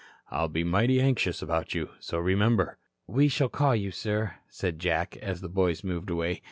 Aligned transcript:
I'll 0.31 0.47
be 0.47 0.63
mighty 0.63 0.99
anxious 0.99 1.43
about 1.43 1.75
you. 1.75 1.91
So 1.99 2.17
remember." 2.17 2.79
"We 3.05 3.27
shall 3.27 3.49
call 3.49 3.75
you, 3.75 3.91
sir," 3.91 4.33
said 4.49 4.79
Jack, 4.79 5.15
as 5.17 5.41
the 5.41 5.47
boys 5.47 5.83
moved 5.83 6.09
away. 6.09 6.39